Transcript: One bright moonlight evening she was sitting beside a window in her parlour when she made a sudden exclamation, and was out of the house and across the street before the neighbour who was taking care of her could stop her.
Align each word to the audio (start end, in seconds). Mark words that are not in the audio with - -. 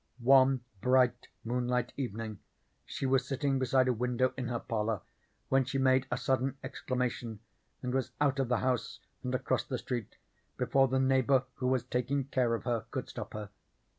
One 0.23 0.61
bright 0.81 1.27
moonlight 1.45 1.93
evening 1.95 2.39
she 2.87 3.05
was 3.05 3.27
sitting 3.27 3.59
beside 3.59 3.87
a 3.87 3.93
window 3.93 4.33
in 4.35 4.47
her 4.47 4.57
parlour 4.57 5.01
when 5.49 5.63
she 5.63 5.77
made 5.77 6.07
a 6.09 6.17
sudden 6.17 6.57
exclamation, 6.63 7.39
and 7.83 7.93
was 7.93 8.09
out 8.19 8.39
of 8.39 8.47
the 8.47 8.57
house 8.65 8.99
and 9.21 9.35
across 9.35 9.63
the 9.63 9.77
street 9.77 10.15
before 10.57 10.87
the 10.87 10.99
neighbour 10.99 11.43
who 11.57 11.67
was 11.67 11.83
taking 11.83 12.23
care 12.23 12.55
of 12.55 12.63
her 12.63 12.85
could 12.89 13.09
stop 13.09 13.35
her. 13.35 13.51